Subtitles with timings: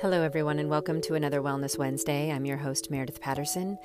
[0.00, 2.30] Hello, everyone, and welcome to another Wellness Wednesday.
[2.30, 3.78] I'm your host, Meredith Patterson.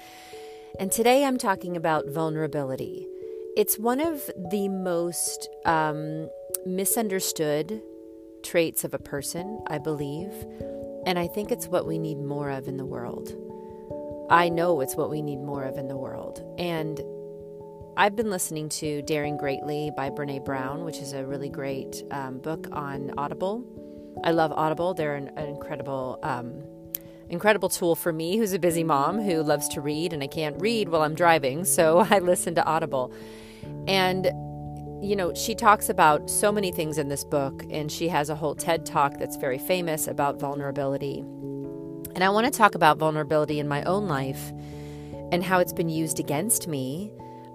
[0.80, 3.08] And today I'm talking about vulnerability.
[3.58, 6.30] It's one of the most um,
[6.68, 7.82] misunderstood
[8.44, 10.32] traits of a person, I believe.
[11.08, 13.36] And I think it's what we need more of in the world.
[14.30, 16.44] I know it's what we need more of in the world.
[16.60, 17.02] And
[17.98, 22.38] I've been listening to Daring Greatly by Brene Brown, which is a really great um,
[22.38, 23.66] book on Audible.
[24.24, 24.94] I love Audible.
[24.94, 26.64] They're an, an incredible, um,
[27.30, 30.60] incredible tool for me, who's a busy mom who loves to read, and I can't
[30.62, 33.14] read while I'm driving, so I listen to Audible.
[33.88, 34.32] And
[35.02, 38.36] you know, she talks about so many things in this book, and she has a
[38.36, 41.20] whole TED talk that's very famous about vulnerability.
[42.16, 44.54] And I want to talk about vulnerability in my own life
[45.34, 47.12] and how it's been used against me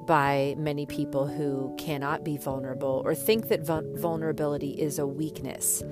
[0.07, 5.83] by many people who cannot be vulnerable or think that vulnerability is a weakness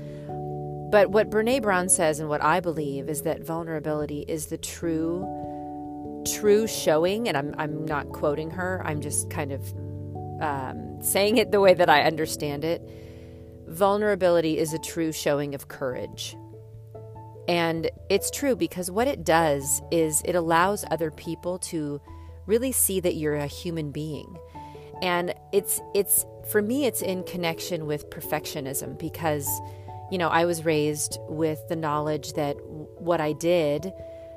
[0.91, 5.27] but what Brene Brown says and what I believe is that vulnerability is the true
[6.27, 8.83] true showing and I'm I'm not quoting her.
[8.85, 9.63] I'm just kind of
[10.41, 12.83] um, saying it the way that I understand it.
[13.69, 16.37] Vulnerability is a true showing of courage.
[17.49, 22.01] And it's true because what it does is it allows other people to
[22.47, 24.37] really see that you're a human being.
[25.03, 29.49] And it's it's for me it's in connection with perfectionism because
[30.11, 33.93] you know, I was raised with the knowledge that what I did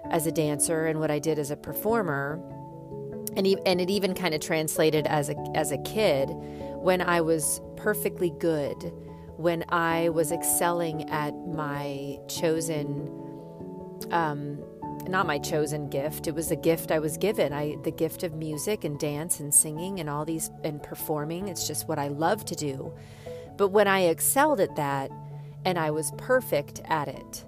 [0.10, 2.42] as a dancer and what I did as a performer,
[3.36, 6.30] and and it even kind of translated as a as a kid,
[6.76, 8.76] when I was perfectly good,
[9.38, 13.08] when I was excelling at my chosen,
[14.12, 14.60] um,
[15.08, 16.28] not my chosen gift.
[16.28, 17.54] It was a gift I was given.
[17.54, 21.48] I the gift of music and dance and singing and all these and performing.
[21.48, 22.92] It's just what I love to do.
[23.56, 25.12] But when I excelled at that
[25.66, 27.46] and I was perfect at it.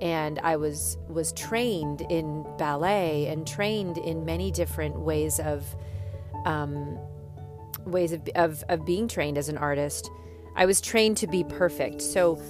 [0.00, 5.64] And I was was trained in ballet and trained in many different ways of
[6.44, 6.98] um,
[7.84, 10.08] ways of, of, of being trained as an artist.
[10.54, 12.00] I was trained to be perfect.
[12.02, 12.40] So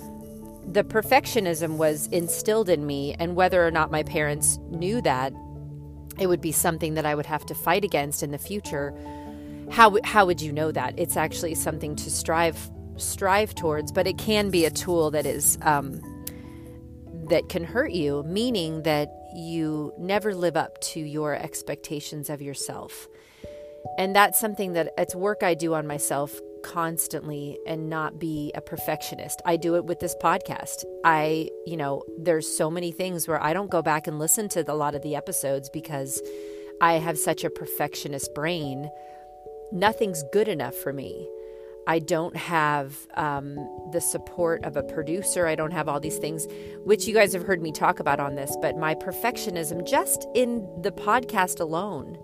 [0.66, 5.32] the perfectionism was instilled in me, and whether or not my parents knew that,
[6.18, 8.94] it would be something that I would have to fight against in the future.
[9.70, 10.98] How, how would you know that?
[10.98, 15.58] It's actually something to strive strive towards, but it can be a tool that is
[15.62, 16.00] um,
[17.28, 23.08] that can hurt you, meaning that you never live up to your expectations of yourself.
[23.98, 28.60] And that's something that it's work I do on myself constantly and not be a
[28.60, 29.40] perfectionist.
[29.44, 30.84] I do it with this podcast.
[31.04, 34.70] I, you know, there's so many things where I don't go back and listen to
[34.70, 36.20] a lot of the episodes because
[36.80, 38.90] I have such a perfectionist brain.
[39.72, 41.28] Nothing's good enough for me.
[41.88, 43.56] I don't have um,
[43.92, 45.46] the support of a producer.
[45.46, 46.46] I don't have all these things,
[46.84, 48.54] which you guys have heard me talk about on this.
[48.60, 52.18] But my perfectionism, just in the podcast alone,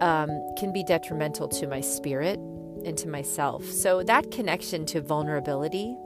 [0.00, 2.40] um, can be detrimental to my spirit
[2.84, 3.64] and to myself.
[3.64, 5.96] So that connection to vulnerability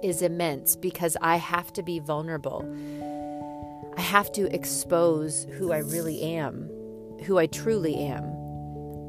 [0.00, 2.64] is immense because I have to be vulnerable.
[3.96, 6.70] I have to expose who I really am,
[7.24, 8.37] who I truly am.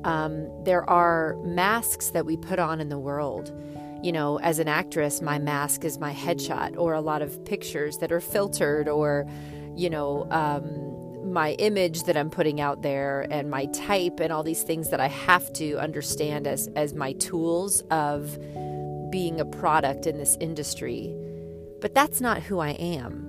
[0.04, 3.54] Um, there are masks that we put on in the world.
[4.02, 7.98] You know, as an actress, my mask is my headshot, or a lot of pictures
[7.98, 9.28] that are filtered, or,
[9.76, 14.42] you know, um, my image that I'm putting out there, and my type, and all
[14.44, 18.40] these things that I have to understand as, as my tools of
[19.12, 21.14] being a product in this industry.
[21.82, 23.29] But that's not who I am.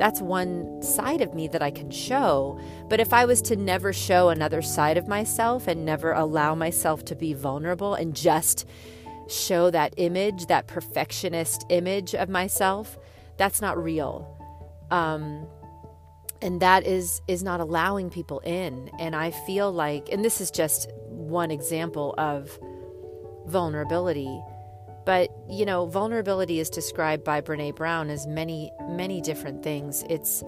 [0.00, 2.58] That's one side of me that I can show.
[2.88, 7.04] But if I was to never show another side of myself and never allow myself
[7.04, 8.66] to be vulnerable and just
[9.28, 12.96] show that image, that perfectionist image of myself,
[13.36, 14.38] that's not real.
[14.90, 15.46] Um,
[16.40, 20.50] and that is is not allowing people in and i feel like and this is
[20.50, 22.58] just one example of
[23.46, 24.40] vulnerability
[25.10, 30.04] but, you know, vulnerability is described by Brene Brown as many, many different things.
[30.08, 30.44] It's,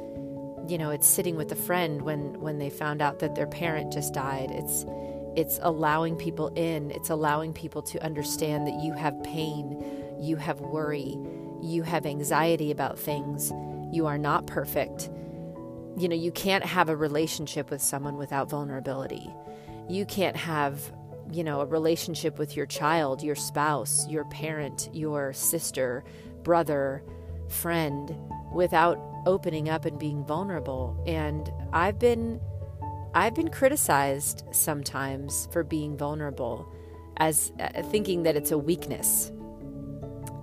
[0.69, 3.93] you know, it's sitting with a friend when, when they found out that their parent
[3.93, 4.53] just died.
[4.53, 4.87] It's,
[5.35, 6.93] it's allowing people in.
[6.93, 9.85] It's allowing people to understand that you have pain,
[10.21, 11.19] you have worry,
[11.61, 13.51] you have anxiety about things.
[13.91, 15.11] You are not perfect.
[15.97, 19.29] You know, you can't have a relationship with someone without vulnerability.
[19.89, 20.93] You can't have
[21.33, 26.05] you know, a relationship with your child, your spouse, your parent, your sister,
[26.43, 27.03] brother,
[27.49, 28.17] friend
[28.53, 31.03] without opening up and being vulnerable.
[31.07, 32.41] And I've been
[33.15, 36.67] I've been criticized sometimes for being vulnerable
[37.19, 39.31] as uh, thinking that it's a weakness.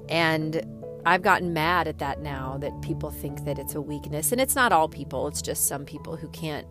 [0.07, 0.63] And
[1.05, 4.31] I've gotten mad at that now that people think that it's a weakness.
[4.31, 6.67] And it's not all people, it's just some people who can't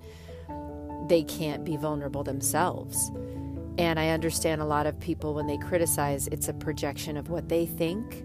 [1.08, 3.10] they can't be vulnerable themselves.
[3.78, 7.48] And I understand a lot of people when they criticize, it's a projection of what
[7.48, 8.24] they think.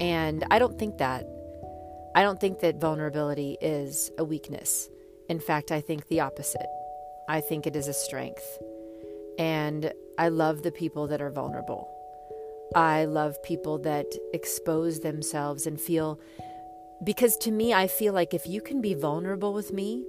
[0.00, 1.28] And I don't think that.
[2.14, 4.88] I don't think that vulnerability is a weakness.
[5.28, 6.66] In fact, I think the opposite.
[7.28, 8.58] I think it is a strength.
[9.38, 11.90] And I love the people that are vulnerable.
[12.74, 16.18] I love people that expose themselves and feel,
[17.04, 20.06] because to me, I feel like if you can be vulnerable with me,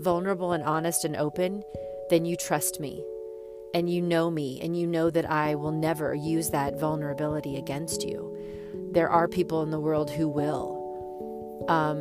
[0.00, 1.64] vulnerable and honest and open,
[2.10, 3.02] then you trust me
[3.74, 8.06] and you know me and you know that I will never use that vulnerability against
[8.06, 8.36] you.
[8.92, 10.80] There are people in the world who will.
[11.68, 12.00] Um,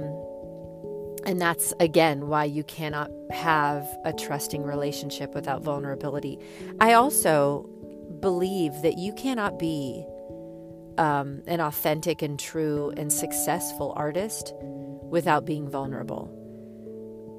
[1.25, 6.39] and that's again why you cannot have a trusting relationship without vulnerability.
[6.79, 7.69] I also
[8.19, 10.05] believe that you cannot be
[10.97, 14.53] um, an authentic and true and successful artist
[15.09, 16.40] without being vulnerable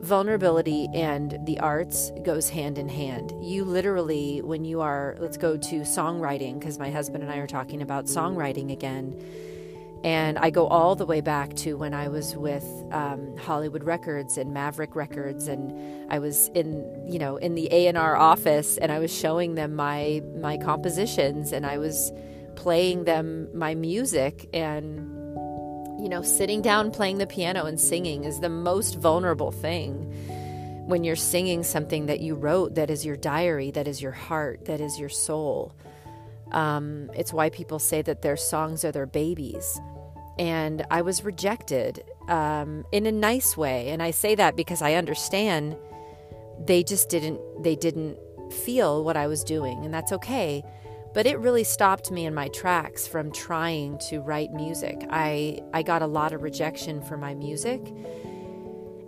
[0.03, 3.33] vulnerability and the arts goes hand in hand.
[3.41, 7.47] You literally, when you are, let's go to songwriting, because my husband and I are
[7.47, 9.21] talking about songwriting again.
[10.05, 14.37] And I go all the way back to when I was with um, Hollywood Records
[14.37, 18.79] and Maverick Records, and I was in, you know, in the A and R office,
[18.79, 22.13] and I was showing them my my compositions, and I was
[22.57, 25.22] playing them my music, and
[25.99, 29.93] you know, sitting down playing the piano and singing is the most vulnerable thing.
[30.87, 34.65] When you're singing something that you wrote, that is your diary, that is your heart,
[34.65, 35.75] that is your soul.
[36.51, 39.81] Um, it's why people say that their songs are their babies.
[40.39, 43.91] And I was rejected um, in a nice way.
[43.91, 45.77] And I say that because I understand
[46.65, 48.19] they just didn't, they didn't
[48.53, 49.85] feel what I was doing.
[49.85, 50.65] And that's okay
[51.15, 55.07] but it really stopped me in my tracks from trying to write music.
[55.11, 57.81] I, I got a lot of rejection for my music,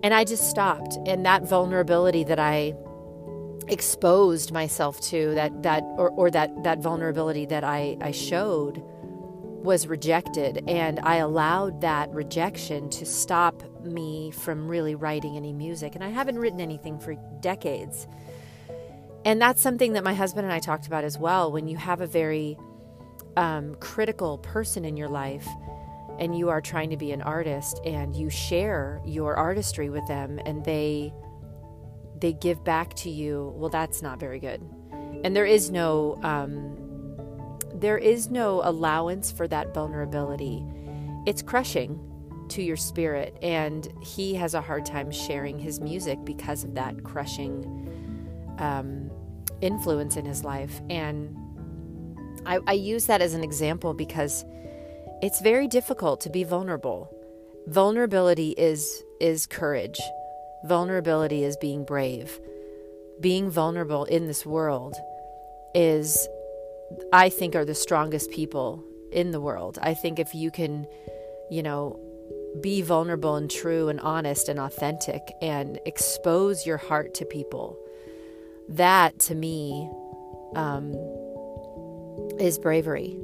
[0.02, 0.98] and I just stopped.
[1.06, 2.74] And that vulnerability that I
[3.68, 8.82] exposed myself to, that, that or, or that, that vulnerability that I, I showed,
[9.64, 10.62] was rejected.
[10.68, 15.94] And I allowed that rejection to stop me from really writing any music.
[15.94, 18.06] And I haven't written anything for decades.
[19.24, 21.50] And that's something that my husband and I talked about as well.
[21.50, 22.58] When you have a very
[23.36, 25.46] um, critical person in your life
[26.18, 30.38] and you are trying to be an artist and you share your artistry with them
[30.46, 31.12] and they
[32.20, 34.62] they give back to you well that's not very good
[35.24, 36.78] and there is no um,
[37.74, 40.64] there is no allowance for that vulnerability
[41.26, 41.98] it's crushing
[42.48, 47.02] to your spirit and he has a hard time sharing his music because of that
[47.02, 47.64] crushing
[48.58, 49.10] um,
[49.60, 50.80] influence in his life.
[50.90, 51.34] And
[52.46, 54.44] I, I use that as an example because
[55.22, 57.10] it's very difficult to be vulnerable.
[57.66, 59.98] Vulnerability is is courage.
[60.64, 62.38] Vulnerability is being brave.
[63.20, 64.96] Being vulnerable in this world
[65.74, 66.28] is
[67.12, 69.78] I think are the strongest people in the world.
[69.80, 70.86] I think if you can,
[71.50, 71.98] you know,
[72.60, 77.78] be vulnerable and true and honest and authentic and expose your heart to people
[78.68, 79.88] that to me
[80.56, 80.92] um,
[82.38, 83.18] is bravery.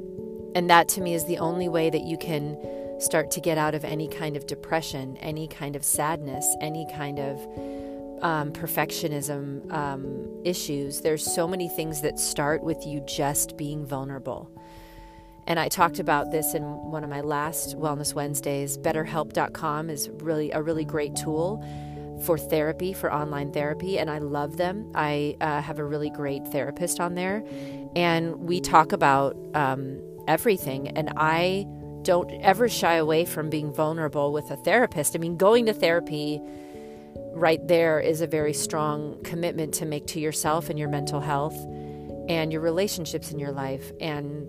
[0.55, 2.57] And that to me is the only way that you can
[2.99, 7.19] start to get out of any kind of depression, any kind of sadness, any kind
[7.19, 7.39] of
[8.21, 11.01] um, perfectionism um, issues.
[11.01, 14.51] There's so many things that start with you just being vulnerable.
[15.47, 18.77] And I talked about this in one of my last Wellness Wednesdays.
[18.77, 21.65] BetterHelp.com is really a really great tool
[22.21, 24.91] for therapy, for online therapy, and I love them.
[24.95, 27.43] I uh, have a really great therapist on there,
[27.95, 30.89] and we talk about um, everything.
[30.89, 31.65] And I
[32.03, 35.15] don't ever shy away from being vulnerable with a therapist.
[35.15, 36.41] I mean, going to therapy
[37.33, 41.55] right there is a very strong commitment to make to yourself and your mental health
[42.27, 43.91] and your relationships in your life.
[43.99, 44.47] And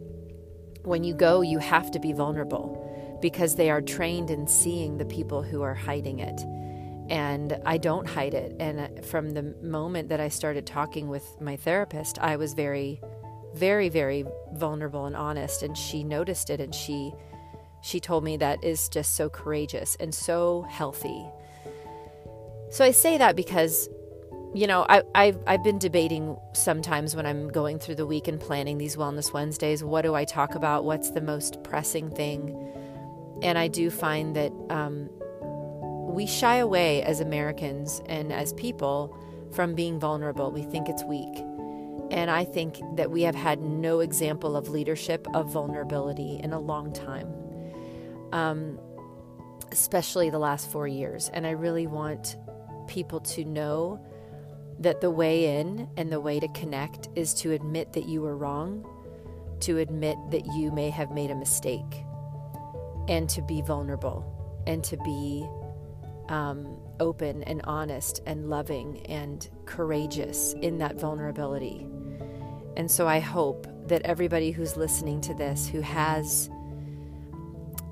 [0.84, 5.04] when you go, you have to be vulnerable because they are trained in seeing the
[5.04, 6.40] people who are hiding it
[7.12, 8.56] and I don't hide it.
[8.58, 13.02] And uh, from the moment that I started talking with my therapist, I was very,
[13.54, 15.62] very, very vulnerable and honest.
[15.62, 17.12] And she noticed it, and she
[17.82, 21.26] she told me that is just so courageous and so healthy.
[22.70, 23.88] So I say that because,
[24.54, 28.40] you know, I, I've, I've been debating sometimes when I'm going through the week and
[28.40, 30.84] planning these Wellness Wednesdays, what do I talk about?
[30.84, 32.56] What's the most pressing thing?
[33.42, 35.10] And I do find that um,
[36.12, 39.16] we shy away as Americans and as people
[39.52, 40.50] from being vulnerable.
[40.52, 41.38] We think it's weak.
[42.10, 46.60] And I think that we have had no example of leadership of vulnerability in a
[46.60, 47.28] long time.
[48.32, 48.78] um,
[49.70, 51.30] especially the last four years.
[51.32, 52.36] And I really want
[52.88, 54.04] people to know
[54.78, 58.36] that the way in and the way to connect is to admit that you were
[58.36, 58.86] wrong,
[59.60, 62.04] to admit that you may have made a mistake,
[63.08, 64.24] and to be vulnerable
[64.66, 65.46] and to be
[66.32, 71.86] um, open and honest and loving and courageous in that vulnerability.
[72.76, 76.48] And so I hope that everybody who's listening to this who has,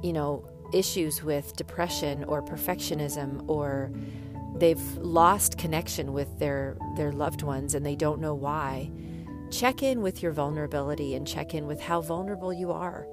[0.03, 3.93] you know, issues with depression or perfectionism or
[4.57, 8.91] they've lost connection with their their loved ones and they don't know why
[9.51, 13.07] check in with your vulnerability and check in with how vulnerable you are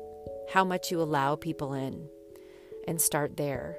[0.50, 2.08] how much you allow people in
[2.88, 3.78] and start there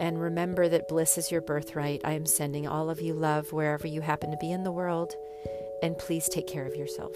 [0.00, 2.00] and remember that bliss is your birthright.
[2.04, 5.14] I am sending all of you love wherever you happen to be in the world.
[5.82, 7.14] And please take care of yourself